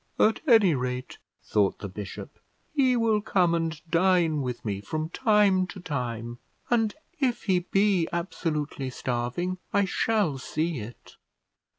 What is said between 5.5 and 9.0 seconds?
to time, and if he be absolutely